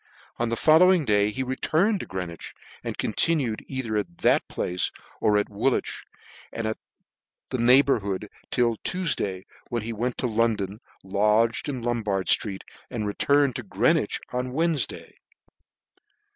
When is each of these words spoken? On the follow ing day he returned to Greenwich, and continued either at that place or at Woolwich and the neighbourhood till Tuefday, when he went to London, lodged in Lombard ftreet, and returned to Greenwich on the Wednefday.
On 0.37 0.49
the 0.49 0.55
follow 0.55 0.91
ing 0.91 1.05
day 1.05 1.29
he 1.29 1.43
returned 1.43 1.99
to 1.99 2.07
Greenwich, 2.07 2.55
and 2.83 2.97
continued 2.97 3.63
either 3.67 3.97
at 3.97 4.17
that 4.17 4.47
place 4.47 4.91
or 5.21 5.37
at 5.37 5.47
Woolwich 5.47 6.05
and 6.51 6.73
the 7.51 7.57
neighbourhood 7.59 8.27
till 8.49 8.77
Tuefday, 8.77 9.43
when 9.69 9.83
he 9.83 9.93
went 9.93 10.17
to 10.17 10.25
London, 10.25 10.79
lodged 11.03 11.69
in 11.69 11.83
Lombard 11.83 12.25
ftreet, 12.25 12.63
and 12.89 13.05
returned 13.05 13.55
to 13.57 13.61
Greenwich 13.61 14.19
on 14.33 14.47
the 14.47 14.53
Wednefday. 14.55 15.13